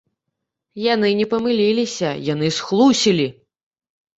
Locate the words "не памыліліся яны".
1.19-2.47